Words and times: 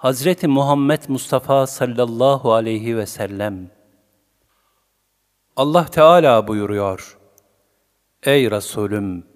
Hazreti 0.00 0.48
Muhammed 0.48 1.02
Mustafa 1.08 1.66
sallallahu 1.66 2.52
aleyhi 2.52 2.96
ve 2.96 3.06
sellem 3.06 3.70
Allah 5.56 5.86
Teala 5.86 6.48
buyuruyor. 6.48 7.18
Ey 8.22 8.50
Resulüm! 8.50 9.26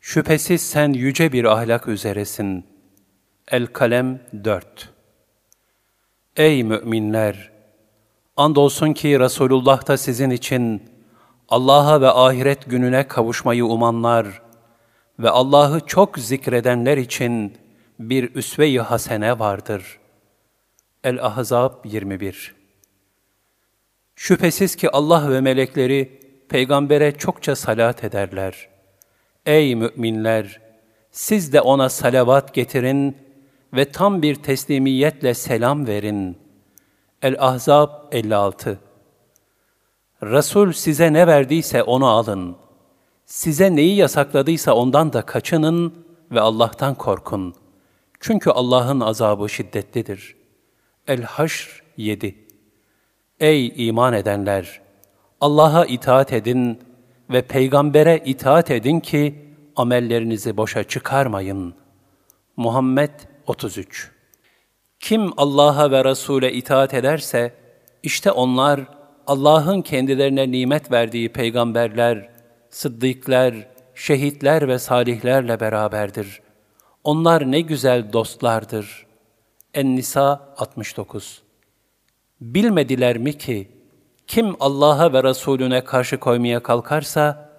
Şüphesiz 0.00 0.62
sen 0.62 0.92
yüce 0.92 1.32
bir 1.32 1.44
ahlak 1.44 1.88
üzeresin. 1.88 2.66
El-Kalem 3.48 4.20
4 4.44 4.92
Ey 6.36 6.64
müminler! 6.64 7.50
Andolsun 8.36 8.92
ki 8.92 9.20
Resulullah 9.20 9.88
da 9.88 9.96
sizin 9.96 10.30
için 10.30 10.82
Allah'a 11.48 12.00
ve 12.00 12.10
ahiret 12.10 12.70
gününe 12.70 13.08
kavuşmayı 13.08 13.66
umanlar 13.66 14.42
ve 15.18 15.30
Allah'ı 15.30 15.80
çok 15.86 16.18
zikredenler 16.18 16.98
için 16.98 17.63
bir 17.98 18.34
üsve-i 18.34 18.80
hasene 18.80 19.38
vardır. 19.38 19.98
El-Ahzab 21.04 21.84
21 21.84 22.54
Şüphesiz 24.16 24.76
ki 24.76 24.90
Allah 24.90 25.30
ve 25.30 25.40
melekleri 25.40 26.20
peygambere 26.48 27.12
çokça 27.18 27.56
salat 27.56 28.04
ederler. 28.04 28.68
Ey 29.46 29.74
müminler! 29.74 30.60
Siz 31.10 31.52
de 31.52 31.60
ona 31.60 31.88
salavat 31.88 32.54
getirin 32.54 33.16
ve 33.72 33.84
tam 33.84 34.22
bir 34.22 34.34
teslimiyetle 34.34 35.34
selam 35.34 35.86
verin. 35.86 36.38
El-Ahzab 37.22 37.90
56 38.12 38.78
Resul 40.22 40.72
size 40.72 41.12
ne 41.12 41.26
verdiyse 41.26 41.82
onu 41.82 42.06
alın. 42.06 42.56
Size 43.26 43.76
neyi 43.76 43.96
yasakladıysa 43.96 44.74
ondan 44.74 45.12
da 45.12 45.22
kaçının 45.22 45.94
ve 46.30 46.40
Allah'tan 46.40 46.94
korkun. 46.94 47.54
Çünkü 48.26 48.50
Allah'ın 48.50 49.00
azabı 49.00 49.48
şiddetlidir. 49.48 50.36
El-Haşr 51.08 51.82
7 51.96 52.34
Ey 53.40 53.88
iman 53.88 54.12
edenler! 54.14 54.80
Allah'a 55.40 55.84
itaat 55.84 56.32
edin 56.32 56.78
ve 57.30 57.42
peygambere 57.42 58.22
itaat 58.24 58.70
edin 58.70 59.00
ki 59.00 59.34
amellerinizi 59.76 60.56
boşa 60.56 60.84
çıkarmayın. 60.84 61.74
Muhammed 62.56 63.10
33 63.46 64.10
Kim 65.00 65.30
Allah'a 65.36 65.90
ve 65.90 66.04
Resul'e 66.04 66.52
itaat 66.52 66.94
ederse, 66.94 67.54
işte 68.02 68.30
onlar 68.30 68.80
Allah'ın 69.26 69.82
kendilerine 69.82 70.50
nimet 70.50 70.92
verdiği 70.92 71.32
peygamberler, 71.32 72.30
sıddıklar, 72.70 73.54
şehitler 73.94 74.68
ve 74.68 74.78
salihlerle 74.78 75.60
beraberdir. 75.60 76.43
Onlar 77.04 77.50
ne 77.52 77.60
güzel 77.60 78.12
dostlardır. 78.12 79.06
En-Nisa 79.74 80.54
69 80.56 81.42
Bilmediler 82.40 83.18
mi 83.18 83.38
ki, 83.38 83.68
kim 84.26 84.56
Allah'a 84.60 85.12
ve 85.12 85.22
Resulüne 85.22 85.84
karşı 85.84 86.20
koymaya 86.20 86.62
kalkarsa, 86.62 87.54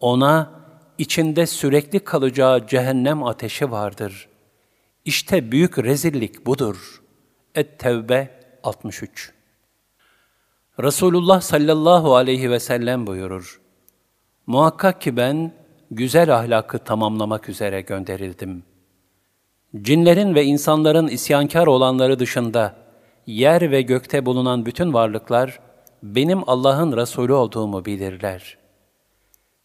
ona 0.00 0.50
içinde 0.98 1.46
sürekli 1.46 2.00
kalacağı 2.00 2.66
cehennem 2.66 3.22
ateşi 3.22 3.70
vardır. 3.70 4.28
İşte 5.04 5.52
büyük 5.52 5.78
rezillik 5.78 6.46
budur. 6.46 7.02
Et-Tevbe 7.54 8.40
63 8.62 9.32
Resulullah 10.80 11.40
sallallahu 11.40 12.16
aleyhi 12.16 12.50
ve 12.50 12.60
sellem 12.60 13.06
buyurur. 13.06 13.60
Muhakkak 14.46 15.00
ki 15.00 15.16
ben 15.16 15.52
güzel 15.90 16.36
ahlakı 16.36 16.78
tamamlamak 16.78 17.48
üzere 17.48 17.80
gönderildim. 17.80 18.62
Cinlerin 19.82 20.34
ve 20.34 20.44
insanların 20.44 21.08
isyankar 21.08 21.66
olanları 21.66 22.18
dışında 22.18 22.76
yer 23.26 23.70
ve 23.70 23.82
gökte 23.82 24.26
bulunan 24.26 24.66
bütün 24.66 24.92
varlıklar 24.92 25.60
benim 26.02 26.48
Allah'ın 26.48 26.96
Resulü 26.96 27.32
olduğumu 27.32 27.84
bilirler. 27.84 28.58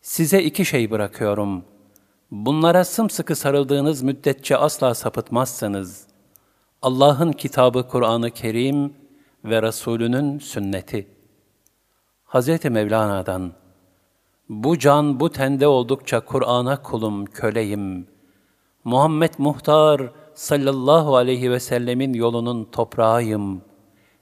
Size 0.02 0.44
iki 0.44 0.66
şey 0.66 0.92
bırakıyorum. 0.92 1.66
Bunlara 2.32 2.86
sımsıkı 2.86 3.36
sarıldığınız 3.36 4.02
müddetçe 4.02 4.58
asla 4.58 4.94
sapıtmazsınız. 4.94 6.08
Allah'ın 6.82 7.32
kitabı 7.32 7.88
Kur'an-ı 7.88 8.32
Kerim 8.32 8.94
ve 9.46 9.62
Resulünün 9.62 10.40
sünneti. 10.40 11.08
Hz. 12.26 12.66
Mevlana'dan 12.66 13.52
Bu 14.50 14.80
can 14.80 15.20
bu 15.20 15.30
tende 15.30 15.68
oldukça 15.68 16.20
Kur'an'a 16.20 16.82
kulum, 16.82 17.26
köleyim. 17.26 18.08
Muhammed 18.84 19.34
Muhtar 19.38 20.02
sallallahu 20.34 21.16
aleyhi 21.16 21.52
ve 21.52 21.59
sellemin 21.59 22.14
yolunun 22.14 22.66
toprağıyım. 22.72 23.62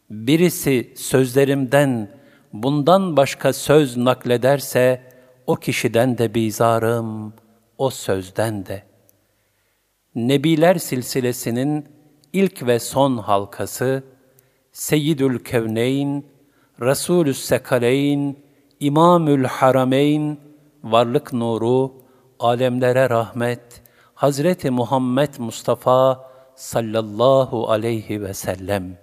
Birisi 0.10 0.94
sözlerimden 0.96 2.12
bundan 2.54 3.18
başka 3.18 3.54
söz 3.54 3.98
naklederse, 3.98 5.02
o 5.48 5.56
kişiden 5.56 6.18
de 6.18 6.34
bizarım, 6.34 7.34
o 7.78 7.90
sözden 7.90 8.66
de. 8.66 8.84
Nebiler 10.16 10.76
silsilesinin 10.76 11.86
ilk 12.34 12.68
ve 12.68 12.80
son 12.80 13.18
halkası, 13.18 14.04
Seyyidül 14.72 15.40
Kevneyn, 15.40 16.26
Resulü 16.82 17.34
Sekaleyn, 17.34 18.38
İmamül 18.80 19.44
Harameyn, 19.44 20.38
Varlık 20.84 21.34
Nuru, 21.34 21.94
alemlere 22.40 23.10
rahmet, 23.10 23.79
Hazreti 24.20 24.70
Muhammed 24.70 25.30
Mustafa 25.38 26.30
sallallahu 26.56 27.70
aleyhi 27.70 28.22
ve 28.22 28.34
sellem. 28.34 28.98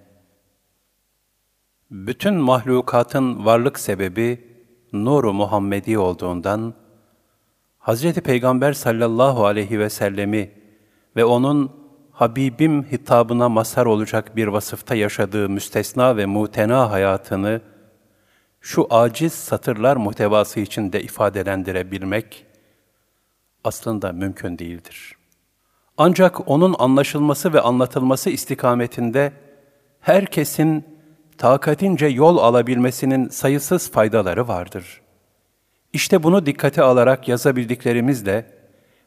Bütün 1.91 2.33
mahlukatın 2.33 3.45
varlık 3.45 3.79
sebebi 3.79 4.47
nuru 4.93 5.33
Muhammedi 5.33 5.97
olduğundan, 5.97 6.73
Hazreti 7.77 8.21
Peygamber 8.21 8.73
sallallahu 8.73 9.45
aleyhi 9.45 9.79
ve 9.79 9.89
sellemi 9.89 10.51
ve 11.15 11.25
onun 11.25 11.71
Habibim 12.11 12.83
hitabına 12.83 13.49
mazhar 13.49 13.85
olacak 13.85 14.35
bir 14.35 14.47
vasıfta 14.47 14.95
yaşadığı 14.95 15.49
müstesna 15.49 16.17
ve 16.17 16.25
mutena 16.25 16.91
hayatını 16.91 17.61
şu 18.61 18.87
aciz 18.89 19.33
satırlar 19.33 19.95
muhtevası 19.95 20.59
içinde 20.59 21.01
ifadelendirebilmek 21.01 22.47
aslında 23.67 24.11
mümkün 24.11 24.57
değildir. 24.57 25.15
Ancak 25.97 26.49
onun 26.49 26.75
anlaşılması 26.79 27.53
ve 27.53 27.61
anlatılması 27.61 28.29
istikametinde 28.29 29.33
herkesin 29.99 30.85
takatince 31.37 32.05
yol 32.05 32.37
alabilmesinin 32.37 33.29
sayısız 33.29 33.91
faydaları 33.91 34.47
vardır. 34.47 35.01
İşte 35.93 36.23
bunu 36.23 36.45
dikkate 36.45 36.81
alarak 36.81 37.27
yazabildiklerimizle 37.27 38.45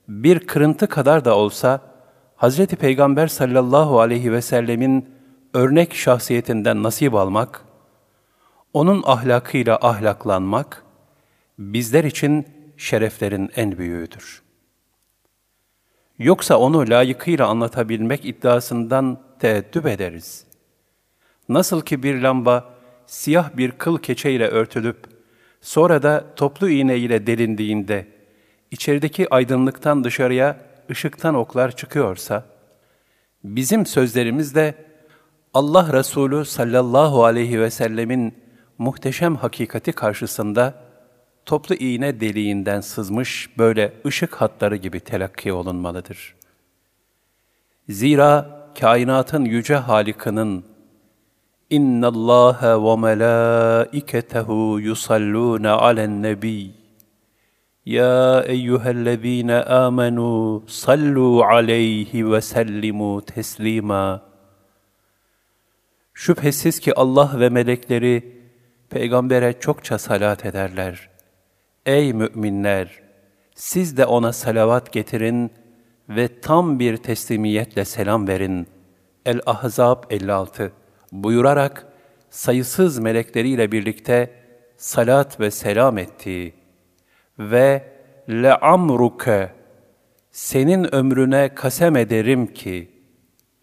bir 0.09 0.47
kırıntı 0.47 0.87
kadar 0.87 1.25
da 1.25 1.37
olsa 1.37 1.81
Hz. 2.37 2.67
Peygamber 2.67 3.27
sallallahu 3.27 4.01
aleyhi 4.01 4.33
ve 4.33 4.43
sellemin 4.43 5.09
örnek 5.55 5.95
şahsiyetinden 5.95 6.83
nasip 6.83 7.15
almak, 7.15 7.65
onun 8.73 9.03
ahlakıyla 9.07 9.79
ahlaklanmak, 9.83 10.85
bizler 11.59 12.05
için 12.05 12.47
şereflerin 12.77 13.51
en 13.57 13.79
büyüğüdür. 13.79 14.43
Yoksa 16.21 16.59
onu 16.59 16.91
layıkıyla 16.91 17.47
anlatabilmek 17.47 18.25
iddiasından 18.25 19.19
teeddüp 19.39 19.87
ederiz. 19.87 20.45
Nasıl 21.49 21.81
ki 21.81 22.03
bir 22.03 22.21
lamba 22.21 22.75
siyah 23.07 23.57
bir 23.57 23.71
kıl 23.71 23.99
keçeyle 23.99 24.49
örtülüp, 24.49 24.97
sonra 25.61 26.03
da 26.03 26.25
toplu 26.37 26.69
iğne 26.69 26.99
ile 26.99 27.27
delindiğinde, 27.27 28.07
içerideki 28.71 29.35
aydınlıktan 29.35 30.05
dışarıya 30.05 30.57
ışıktan 30.91 31.35
oklar 31.35 31.77
çıkıyorsa, 31.77 32.45
bizim 33.45 33.87
sözlerimiz 33.87 34.55
de 34.55 34.75
Allah 35.55 35.93
Resulü 35.93 36.45
sallallahu 36.45 37.25
aleyhi 37.25 37.61
ve 37.61 37.71
sellemin 37.71 38.35
muhteşem 38.79 39.37
hakikati 39.37 39.93
karşısında 39.93 40.75
toplu 41.51 41.75
iğne 41.75 42.21
deliğinden 42.21 42.81
sızmış 42.81 43.51
böyle 43.59 43.93
ışık 44.07 44.35
hatları 44.35 44.77
gibi 44.77 45.01
telakki 45.01 45.53
olunmalıdır. 45.53 46.35
Zira 47.89 48.61
kainatın 48.81 49.45
yüce 49.45 49.75
Halikinin 49.75 50.65
İnna 51.71 52.09
Allaha 52.09 52.85
ve 52.85 52.97
melaiketehu 53.01 54.81
yusalluna 54.81 55.73
alen 55.73 56.23
nebi. 56.23 56.71
Ya 57.87 58.43
eyyühellezine 58.47 59.57
amenu 59.57 60.63
sallu 60.67 61.45
aleyhi 61.45 62.33
ve 62.33 62.41
sellimu 62.41 63.23
teslima. 63.25 64.23
Şüphesiz 66.15 66.81
ki 66.81 66.95
Allah 66.95 67.41
ve 67.41 67.49
melekleri 67.49 68.43
peygambere 68.91 69.61
çokça 69.61 69.99
salat 69.99 70.47
ederler. 70.47 71.10
Ey 71.87 72.13
müminler! 72.13 73.03
Siz 73.55 73.97
de 73.97 74.07
ona 74.07 74.33
salavat 74.33 74.93
getirin 74.93 75.51
ve 76.09 76.41
tam 76.41 76.79
bir 76.79 76.97
teslimiyetle 76.97 77.85
selam 77.85 78.29
verin. 78.29 78.67
El-Ahzab 79.27 80.03
56 80.11 80.73
buyurarak 81.13 81.87
sayısız 82.31 82.99
melekleriyle 82.99 83.73
birlikte 83.73 84.31
salat 84.77 85.41
ve 85.41 85.51
selam 85.51 85.99
ettiği 85.99 86.55
ve 87.39 87.93
le'amruke 88.29 89.53
senin 90.31 90.95
ömrüne 90.95 91.55
kasem 91.55 91.97
ederim 91.97 92.47
ki 92.47 92.91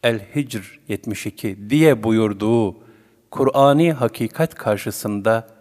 El-Hicr 0.03 0.79
72 0.87 1.69
diye 1.69 2.03
buyurduğu 2.03 2.83
Kur'ani 3.31 3.93
hakikat 3.93 4.55
karşısında 4.55 5.56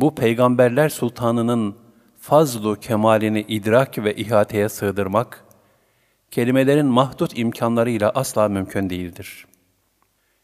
bu 0.00 0.14
peygamberler 0.14 0.88
sultanının 0.88 1.76
fazlu 2.20 2.80
kemalini 2.80 3.40
idrak 3.40 3.98
ve 3.98 4.14
ihateye 4.14 4.68
sığdırmak, 4.68 5.44
kelimelerin 6.30 6.86
mahdut 6.86 7.38
imkanlarıyla 7.38 8.10
asla 8.10 8.48
mümkün 8.48 8.90
değildir. 8.90 9.46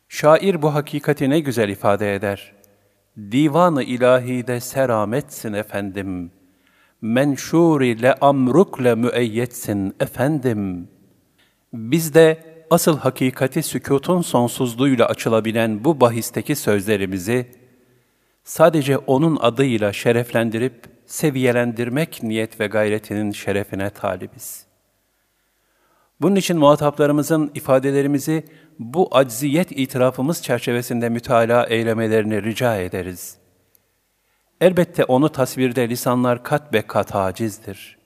Şair 0.09 0.63
bu 0.63 0.75
hakikati 0.75 1.31
ne 1.31 1.41
güzel 1.41 1.69
ifade 1.69 2.15
eder. 2.15 2.53
Divan-ı 3.17 3.83
ilahide 3.83 4.61
serametsin 4.61 5.53
efendim. 5.53 6.31
Menşur 7.01 7.81
ile 7.81 8.15
amrukle 8.15 8.95
müeyyetsin 8.95 9.95
efendim. 10.01 10.89
Biz 11.73 12.15
de 12.15 12.45
asıl 12.71 12.99
hakikati 12.99 13.63
sükutun 13.63 14.23
sonsuzluğuyla 14.23 15.07
açılabilen 15.07 15.85
bu 15.85 16.01
bahisteki 16.01 16.57
sözlerimizi 16.57 17.58
sadece 18.49 18.99
onun 18.99 19.39
adıyla 19.41 19.93
şereflendirip 19.93 20.87
seviyelendirmek 21.07 22.23
niyet 22.23 22.61
ve 22.61 22.67
gayretinin 22.67 23.33
şerefine 23.33 23.91
talibiz. 23.91 24.67
Bunun 26.21 26.37
için 26.37 26.59
muhataplarımızın 26.59 27.51
ifadelerimizi 27.55 28.45
bu 28.79 29.09
acziyet 29.17 29.73
itirafımız 29.73 30.43
çerçevesinde 30.43 31.09
mütalaa 31.09 31.67
eylemelerini 31.67 32.43
rica 32.43 32.77
ederiz. 32.77 33.37
Elbette 34.61 35.05
onu 35.05 35.29
tasvirde 35.29 35.89
lisanlar 35.89 36.45
kat 36.45 36.73
be 36.73 36.83
kat 36.83 37.15
acizdir. 37.15 37.99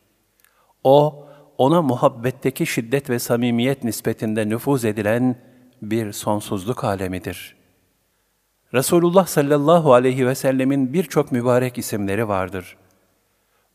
O, 0.85 1.27
ona 1.59 1.83
muhabbetteki 1.83 2.67
şiddet 2.67 3.11
ve 3.11 3.19
samimiyet 3.19 3.85
nispetinde 3.85 4.49
nüfuz 4.49 4.85
edilen 4.85 5.37
bir 5.83 6.13
sonsuzluk 6.13 6.85
alemidir. 6.85 7.62
Resulullah 8.75 9.27
sallallahu 9.27 9.95
aleyhi 9.95 10.27
ve 10.27 10.35
sellemin 10.35 10.93
birçok 10.93 11.33
mübarek 11.33 11.79
isimleri 11.79 12.29
vardır. 12.29 12.77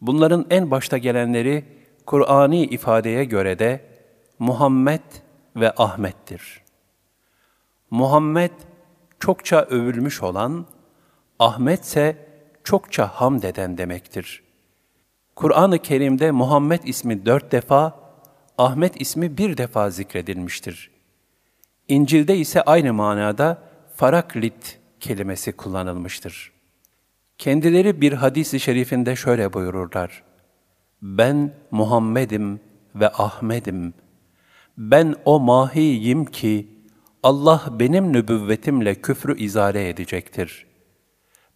Bunların 0.01 0.45
en 0.49 0.71
başta 0.71 0.97
gelenleri 0.97 1.65
Kur'ani 2.05 2.65
ifadeye 2.65 3.25
göre 3.25 3.59
de 3.59 3.81
Muhammed 4.39 5.01
ve 5.55 5.73
Ahmet'tir. 5.77 6.61
Muhammed 7.91 8.51
çokça 9.19 9.61
övülmüş 9.61 10.23
olan, 10.23 10.65
Ahmet 11.39 11.83
ise 11.83 12.27
çokça 12.63 13.07
hamd 13.07 13.43
eden 13.43 13.77
demektir. 13.77 14.43
Kur'an-ı 15.35 15.79
Kerim'de 15.79 16.31
Muhammed 16.31 16.83
ismi 16.83 17.25
dört 17.25 17.51
defa, 17.51 17.99
Ahmet 18.57 19.01
ismi 19.01 19.37
bir 19.37 19.57
defa 19.57 19.89
zikredilmiştir. 19.89 20.91
İncil'de 21.87 22.37
ise 22.37 22.61
aynı 22.61 22.93
manada 22.93 23.57
faraklit 23.95 24.79
kelimesi 24.99 25.51
kullanılmıştır. 25.51 26.51
Kendileri 27.37 28.01
bir 28.01 28.13
hadis-i 28.13 28.59
şerifinde 28.59 29.15
şöyle 29.15 29.53
buyururlar. 29.53 30.23
Ben 31.01 31.53
Muhammed'im 31.71 32.59
ve 32.95 33.09
Ahmet'im. 33.09 33.93
Ben 34.77 35.15
o 35.25 35.39
mahiyim 35.39 36.25
ki 36.25 36.67
Allah 37.23 37.63
benim 37.71 38.13
nübüvvetimle 38.13 38.95
küfrü 38.95 39.37
izale 39.37 39.89
edecektir. 39.89 40.65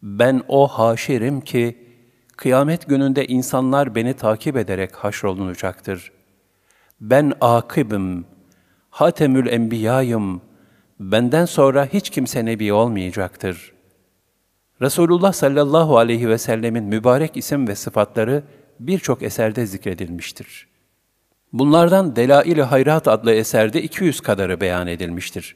Ben 0.03 0.43
o 0.47 0.67
haşirim 0.67 1.41
ki 1.41 1.77
kıyamet 2.37 2.87
gününde 2.87 3.27
insanlar 3.27 3.95
beni 3.95 4.13
takip 4.13 4.57
ederek 4.57 4.95
haşrolunacaktır. 4.95 6.11
Ben 7.01 7.33
akibim, 7.41 8.25
hatemül 8.89 9.47
enbiyayım, 9.47 10.41
benden 11.01 11.45
sonra 11.45 11.85
hiç 11.85 12.09
kimse 12.09 12.45
nebi 12.45 12.73
olmayacaktır. 12.73 13.73
Resulullah 14.81 15.33
sallallahu 15.33 15.97
aleyhi 15.97 16.29
ve 16.29 16.37
sellemin 16.37 16.83
mübarek 16.83 17.37
isim 17.37 17.67
ve 17.67 17.75
sıfatları 17.75 18.43
birçok 18.79 19.23
eserde 19.23 19.65
zikredilmiştir. 19.65 20.67
Bunlardan 21.53 22.15
Delail-i 22.15 22.61
Hayrat 22.61 23.07
adlı 23.07 23.33
eserde 23.33 23.81
200 23.81 24.21
kadarı 24.21 24.61
beyan 24.61 24.87
edilmiştir. 24.87 25.55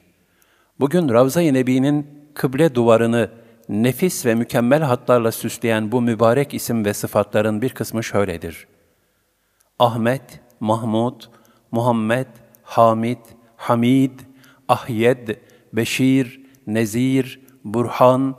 Bugün 0.80 1.10
Ravza-i 1.10 1.54
Nebi'nin 1.54 2.08
kıble 2.34 2.76
duvarını 2.76 3.30
nefis 3.70 4.26
ve 4.26 4.36
mükemmel 4.36 4.82
hatlarla 4.82 5.32
süsleyen 5.32 5.92
bu 5.92 6.02
mübarek 6.02 6.54
isim 6.54 6.86
ve 6.86 6.94
sıfatların 6.94 7.62
bir 7.62 7.70
kısmı 7.70 8.04
şöyledir. 8.04 8.68
Ahmet, 9.80 10.40
Mahmud, 10.60 11.22
Muhammed, 11.72 12.28
Hamid, 12.64 13.18
Hamid, 13.56 14.20
Ahyed, 14.70 15.38
Beşir, 15.74 16.42
Nezir, 16.68 17.40
Burhan, 17.64 18.36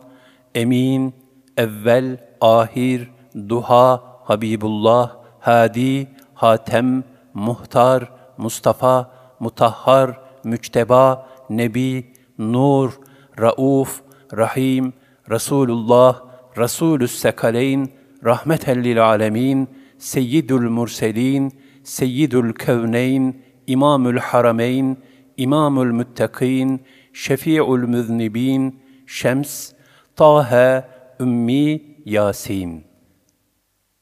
Emin, 0.55 1.15
Evvel, 1.57 2.19
Ahir, 2.41 3.11
Duha, 3.49 4.03
Habibullah, 4.25 5.17
Hadi, 5.41 6.09
Hatem, 6.35 7.05
Muhtar, 7.35 8.13
Mustafa, 8.39 9.11
Mutahhar, 9.41 10.21
Müçteba, 10.45 11.29
Nebi, 11.51 12.13
Nur, 12.39 12.93
Rauf, 13.41 14.03
Rahim, 14.33 14.93
Resulullah, 15.31 16.23
Resulü's 16.57 17.19
Sekaleyn, 17.19 17.89
Rahmeten 18.25 18.85
lil 18.85 19.05
Alemin, 19.05 19.69
Seyyidül 19.99 20.71
Murselin, 20.71 21.53
Seyyidül 21.85 22.53
Kevneyn, 22.53 23.43
İmamül 23.67 24.19
Harameyn, 24.19 24.97
İmamül 25.37 25.93
Müttakîn, 25.93 26.87
Şefi'ül 27.13 27.89
Müznibin, 27.89 28.81
Şems, 29.07 29.73
Taha, 30.17 30.89
Ümmi, 31.21 31.83
Yasin. 32.05 32.85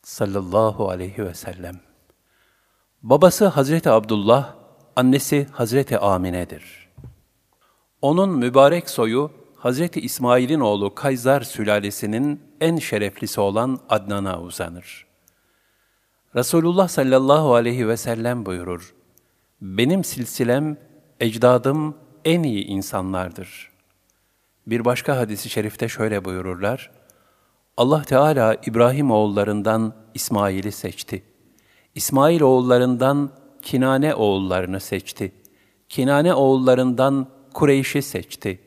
Sallallahu 0.02 0.88
aleyhi 0.88 1.24
ve 1.24 1.34
sellem. 1.34 1.80
Babası 3.02 3.46
Hazreti 3.46 3.90
Abdullah, 3.90 4.54
annesi 4.96 5.46
Hazreti 5.52 5.98
Amine'dir. 5.98 6.88
Onun 8.02 8.38
mübarek 8.38 8.90
soyu 8.90 9.30
Hazreti 9.56 10.00
İsmail'in 10.00 10.60
oğlu 10.60 10.94
Kayzar 10.94 11.40
sülalesinin 11.40 12.40
en 12.60 12.76
şereflisi 12.76 13.40
olan 13.40 13.80
Adnan'a 13.88 14.40
uzanır. 14.40 15.06
Resulullah 16.34 16.88
sallallahu 16.88 17.54
aleyhi 17.54 17.88
ve 17.88 17.96
sellem 17.96 18.46
buyurur, 18.46 18.94
Benim 19.60 20.04
silsilem, 20.04 20.76
ecdadım 21.20 21.94
en 22.24 22.42
iyi 22.42 22.64
insanlardır. 22.64 23.70
Bir 24.66 24.84
başka 24.84 25.16
hadisi 25.16 25.50
şerifte 25.50 25.88
şöyle 25.88 26.24
buyururlar, 26.24 26.90
Allah 27.76 28.02
Teala 28.02 28.56
İbrahim 28.66 29.10
oğullarından 29.10 29.94
İsmail'i 30.14 30.72
seçti. 30.72 31.22
İsmail 31.94 32.40
oğullarından 32.40 33.30
Kinane 33.62 34.14
oğullarını 34.14 34.80
seçti. 34.80 35.32
Kinane 35.88 36.34
oğullarından 36.34 37.26
Kureyş'i 37.54 38.02
seçti. 38.02 38.60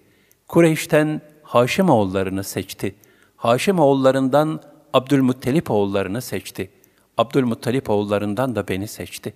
Kureyş'ten 0.48 1.22
Haşim 1.44 1.90
oğullarını 1.90 2.44
seçti. 2.44 2.96
Haşim 3.36 3.80
oğullarından 3.80 4.62
Abdülmuttalip 4.94 5.72
oğullarını 5.72 6.22
seçti. 6.22 6.72
Abdülmuttalip 7.18 7.90
oğullarından 7.90 8.56
da 8.56 8.68
beni 8.68 8.88
seçti. 8.88 9.34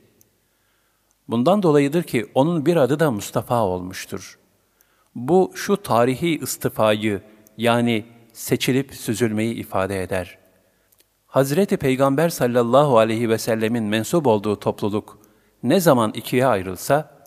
Bundan 1.27 1.63
dolayıdır 1.63 2.03
ki 2.03 2.31
onun 2.35 2.65
bir 2.65 2.75
adı 2.75 2.99
da 2.99 3.11
Mustafa 3.11 3.63
olmuştur. 3.63 4.39
Bu 5.15 5.51
şu 5.55 5.83
tarihi 5.83 6.39
istifayı 6.39 7.21
yani 7.57 8.05
seçilip 8.33 8.93
süzülmeyi 8.93 9.55
ifade 9.55 10.03
eder. 10.03 10.37
Hazreti 11.27 11.77
Peygamber 11.77 12.29
sallallahu 12.29 12.97
aleyhi 12.97 13.29
ve 13.29 13.37
sellemin 13.37 13.83
mensup 13.83 14.27
olduğu 14.27 14.59
topluluk 14.59 15.17
ne 15.63 15.79
zaman 15.79 16.11
ikiye 16.11 16.45
ayrılsa, 16.45 17.21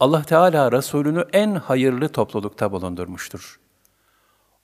Allah 0.00 0.22
Teala 0.22 0.72
Resulünü 0.72 1.24
en 1.32 1.54
hayırlı 1.54 2.08
toplulukta 2.08 2.72
bulundurmuştur. 2.72 3.60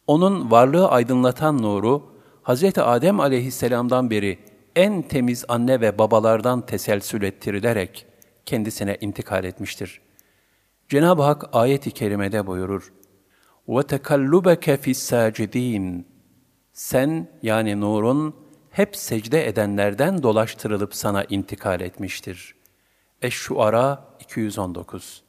Onun 0.07 0.51
varlığı 0.51 0.89
aydınlatan 0.89 1.63
nuru, 1.63 2.13
Hz. 2.45 2.79
Adem 2.79 3.21
aleyhisselamdan 3.21 4.11
beri 4.11 4.39
en 4.77 5.03
temiz 5.03 5.45
anne 5.49 5.81
ve 5.81 5.99
babalardan 5.99 6.67
teselsül 6.67 7.23
ettirilerek 7.23 8.07
kendisine 8.46 8.98
intikal 9.02 9.44
etmiştir. 9.44 10.02
Cenab-ı 10.90 11.22
Hak 11.22 11.44
ayet-i 11.54 11.92
kerimede 11.92 12.48
buyurur, 12.48 12.94
وَتَكَلُّبَكَ 13.68 14.78
فِي 14.78 14.90
السَّاجِد۪ينَ 14.90 16.04
Sen 16.74 17.28
yani 17.42 17.82
nurun 17.82 18.36
hep 18.70 18.96
secde 18.96 19.48
edenlerden 19.48 20.24
dolaştırılıp 20.24 20.96
sana 20.96 21.24
intikal 21.24 21.82
etmiştir. 21.82 22.56
Eş-Şuara 23.22 24.06
219 24.20 25.24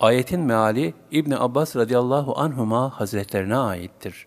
Ayetin 0.00 0.40
meali 0.40 0.94
İbni 1.10 1.38
Abbas 1.38 1.76
radıyallahu 1.76 2.38
anhuma 2.38 3.00
hazretlerine 3.00 3.56
aittir. 3.56 4.26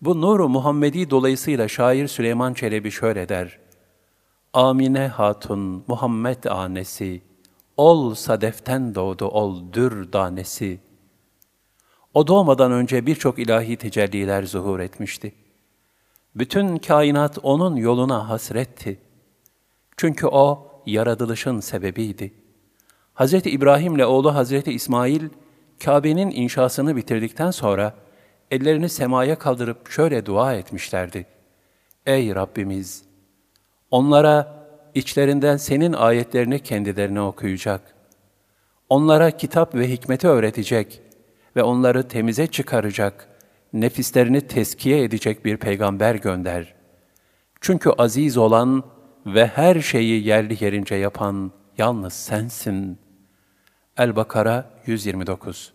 Bu 0.00 0.20
nuru 0.20 0.48
Muhammedi 0.48 1.10
dolayısıyla 1.10 1.68
şair 1.68 2.08
Süleyman 2.08 2.54
Çelebi 2.54 2.90
şöyle 2.90 3.28
der. 3.28 3.58
Amine 4.53 5.07
Hatun 5.07 5.83
Muhammed 5.87 6.43
anesi, 6.43 7.21
ol 7.77 8.15
sadeften 8.15 8.95
doğdu 8.95 9.25
ol 9.27 9.73
dür 9.73 10.13
danesi. 10.13 10.79
O 12.13 12.27
doğmadan 12.27 12.71
önce 12.71 13.05
birçok 13.05 13.39
ilahi 13.39 13.77
tecelliler 13.77 14.43
zuhur 14.43 14.79
etmişti. 14.79 15.33
Bütün 16.35 16.77
kainat 16.77 17.37
onun 17.43 17.75
yoluna 17.75 18.29
hasretti. 18.29 18.99
Çünkü 19.97 20.27
o 20.27 20.71
yaratılışın 20.85 21.59
sebebiydi. 21.59 22.33
Hz. 23.15 23.33
İbrahim 23.33 23.95
ile 23.95 24.05
oğlu 24.05 24.33
Hz. 24.33 24.67
İsmail, 24.67 25.29
Kabe'nin 25.83 26.31
inşasını 26.31 26.95
bitirdikten 26.95 27.51
sonra 27.51 27.95
ellerini 28.51 28.89
semaya 28.89 29.39
kaldırıp 29.39 29.89
şöyle 29.89 30.25
dua 30.25 30.53
etmişlerdi. 30.53 31.25
Ey 32.05 32.35
Rabbimiz! 32.35 33.08
Onlara 33.91 34.65
içlerinden 34.95 35.57
senin 35.57 35.93
ayetlerini 35.93 36.59
kendilerine 36.59 37.21
okuyacak. 37.21 37.81
Onlara 38.89 39.31
kitap 39.31 39.75
ve 39.75 39.91
hikmeti 39.91 40.27
öğretecek 40.27 41.01
ve 41.55 41.63
onları 41.63 42.07
temize 42.07 42.47
çıkaracak, 42.47 43.27
nefislerini 43.73 44.41
teskiye 44.41 45.03
edecek 45.03 45.45
bir 45.45 45.57
peygamber 45.57 46.15
gönder. 46.15 46.73
Çünkü 47.61 47.89
aziz 47.89 48.37
olan 48.37 48.83
ve 49.25 49.47
her 49.47 49.81
şeyi 49.81 50.27
yerli 50.27 50.63
yerince 50.63 50.95
yapan 50.95 51.51
yalnız 51.77 52.13
sensin. 52.13 52.99
El-Bakara 53.97 54.69
129 54.85 55.73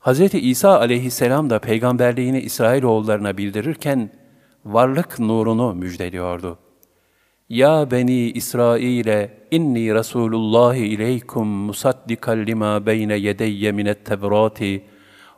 Hz. 0.00 0.34
İsa 0.34 0.78
aleyhisselam 0.78 1.50
da 1.50 1.58
peygamberliğini 1.58 2.40
İsrailoğullarına 2.40 3.36
bildirirken 3.36 4.10
varlık 4.64 5.18
nurunu 5.18 5.74
müjdeliyordu. 5.74 6.58
Ya 7.48 7.90
beni 7.90 8.30
İsrail'e 8.30 9.38
inni 9.50 9.94
Resulullah 9.94 10.74
ileykum 10.74 11.48
musaddikan 11.48 12.46
lima 12.46 12.86
beyne 12.86 13.14
yedeyye 13.14 13.72
minet 13.72 14.04
tevrati 14.04 14.84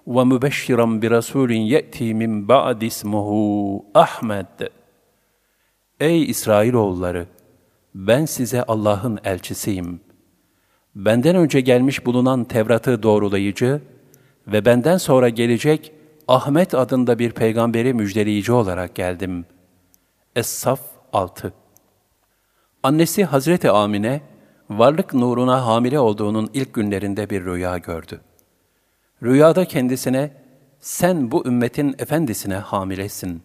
ve 0.06 0.24
mübeşşiran 0.24 1.02
bi 1.02 1.10
rasulin 1.10 1.60
ye'ti 1.60 2.14
min 2.14 2.48
ba'd 2.48 2.82
ismuhu 2.82 3.84
Ahmed. 3.94 4.68
Ey 6.00 6.22
İsrailoğulları! 6.22 7.26
Ben 7.94 8.24
size 8.24 8.62
Allah'ın 8.62 9.18
elçisiyim. 9.24 10.00
Benden 10.94 11.36
önce 11.36 11.60
gelmiş 11.60 12.06
bulunan 12.06 12.44
Tevrat'ı 12.44 13.02
doğrulayıcı 13.02 13.80
ve 14.46 14.64
benden 14.64 14.96
sonra 14.96 15.28
gelecek 15.28 15.92
Ahmet 16.28 16.74
adında 16.74 17.18
bir 17.18 17.30
peygamberi 17.30 17.94
müjdeleyici 17.94 18.52
olarak 18.52 18.94
geldim. 18.94 19.44
Es-Saf 20.36 20.80
6 21.12 21.52
Annesi 22.82 23.24
Hazreti 23.24 23.70
Amine, 23.70 24.20
varlık 24.70 25.14
nuruna 25.14 25.66
hamile 25.66 26.00
olduğunun 26.00 26.50
ilk 26.54 26.74
günlerinde 26.74 27.30
bir 27.30 27.44
rüya 27.44 27.78
gördü. 27.78 28.20
Rüyada 29.22 29.64
kendisine, 29.64 30.30
sen 30.80 31.30
bu 31.30 31.46
ümmetin 31.46 31.94
efendisine 31.98 32.54
hamilesin. 32.54 33.42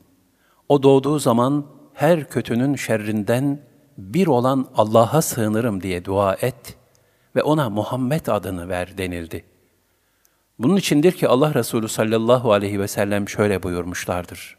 O 0.70 0.84
doğduğu 0.84 1.20
zaman 1.20 1.66
her 1.94 2.30
kötünün 2.30 2.76
şerrinden 2.76 3.60
bir 3.98 4.28
olan 4.28 4.68
Allah'a 4.76 5.22
sığınırım 5.22 5.82
diye 5.82 6.06
dua 6.06 6.34
et 6.34 6.78
ve 7.36 7.44
ona 7.44 7.70
Muhammed 7.70 8.28
adını 8.28 8.70
ver 8.70 8.98
denildi. 8.98 9.55
Bunun 10.60 10.76
içindir 10.76 11.12
ki 11.12 11.28
Allah 11.28 11.54
Resulü 11.54 11.88
sallallahu 11.88 12.54
aleyhi 12.54 12.80
ve 12.80 12.88
sellem 12.88 13.30
şöyle 13.30 13.64
buyurmuşlardır. 13.64 14.58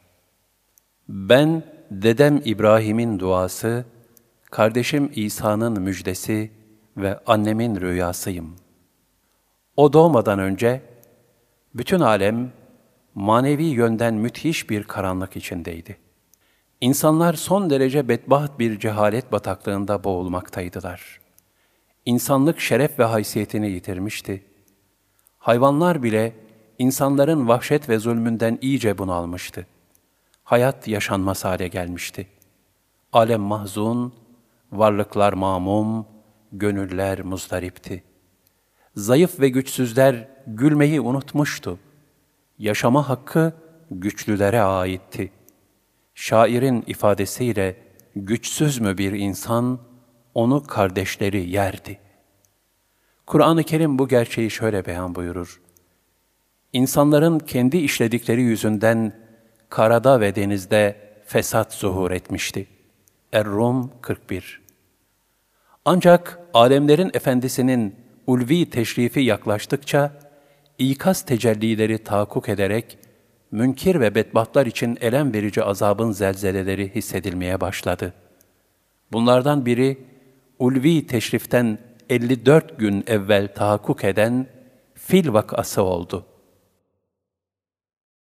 Ben 1.09 1.63
dedem 1.91 2.43
İbrahim'in 2.45 3.19
duası, 3.19 3.85
kardeşim 4.51 5.11
İsa'nın 5.15 5.81
müjdesi 5.81 6.51
ve 6.97 7.19
annemin 7.27 7.81
rüyasıyım. 7.81 8.57
O 9.77 9.93
doğmadan 9.93 10.39
önce 10.39 10.83
bütün 11.75 12.01
alem 12.01 12.53
manevi 13.15 13.65
yönden 13.65 14.15
müthiş 14.15 14.71
bir 14.71 14.85
karanlık 14.85 15.37
içindeydi. 15.37 15.97
İnsanlar 16.81 17.35
son 17.35 17.71
derece 17.71 18.09
bedbaht 18.09 18.59
bir 18.59 18.79
cehalet 18.79 19.33
bataklığında 19.33 20.05
boğulmaktaydılar. 20.05 21.21
İnsanlık 22.05 22.61
şeref 22.61 22.99
ve 22.99 23.05
haysiyetini 23.05 23.71
yitirmişti. 23.71 24.45
Hayvanlar 25.47 26.03
bile 26.03 26.33
insanların 26.79 27.49
vahşet 27.49 27.89
ve 27.89 27.99
zulmünden 27.99 28.59
iyice 28.61 28.99
bunalmıştı. 28.99 29.67
Hayat 30.45 30.89
yaşanmaz 30.89 31.45
hale 31.45 31.69
gelmişti. 31.69 32.27
Alem 33.13 33.41
mahzun, 33.41 34.15
varlıklar 34.73 35.33
mamum, 35.33 36.07
gönüller 36.53 37.23
muzdaripti. 37.23 38.03
Zayıf 38.97 39.41
ve 39.41 39.49
güçsüzler 39.49 40.29
gülmeyi 40.47 41.01
unutmuştu. 41.01 41.79
Yaşama 42.59 43.09
hakkı 43.09 43.53
güçlülere 43.91 44.61
aitti. 44.61 45.33
Şairin 46.15 46.85
ifadesiyle 46.87 47.77
güçsüz 48.17 48.79
mü 48.79 48.99
bir 48.99 49.13
insan, 49.13 49.79
onu 50.35 50.63
kardeşleri 50.63 51.51
yerdi. 51.51 52.06
Kur'an-ı 53.27 53.65
Kerim 53.65 53.99
bu 53.99 54.09
gerçeği 54.09 54.51
şöyle 54.51 54.87
beyan 54.87 55.15
buyurur. 55.15 55.61
İnsanların 56.73 57.39
kendi 57.39 57.77
işledikleri 57.77 58.43
yüzünden 58.43 59.13
karada 59.69 60.21
ve 60.21 60.35
denizde 60.35 60.97
fesat 61.27 61.75
zuhur 61.75 62.11
etmişti. 62.11 62.67
Er-Rum 63.33 63.93
41 64.03 64.63
Ancak 65.85 66.41
alemlerin 66.55 67.11
efendisinin 67.15 67.95
ulvi 68.27 68.71
teşrifi 68.71 69.21
yaklaştıkça, 69.21 70.13
ikaz 70.79 71.23
tecellileri 71.23 71.99
tahakkuk 71.99 72.49
ederek, 72.49 72.99
münkir 73.51 74.01
ve 74.01 74.15
bedbahtlar 74.15 74.67
için 74.67 74.99
elem 75.01 75.35
verici 75.35 75.63
azabın 75.63 76.13
zelzeleleri 76.13 76.95
hissedilmeye 76.95 77.61
başladı. 77.61 78.13
Bunlardan 79.13 79.67
biri, 79.67 79.99
ulvi 80.59 81.07
teşriften 81.07 81.79
54 82.11 82.79
gün 82.79 83.05
evvel 83.07 83.55
tahakkuk 83.55 84.05
eden 84.05 84.47
fil 84.95 85.33
vakası 85.33 85.83
oldu.'' 85.83 86.36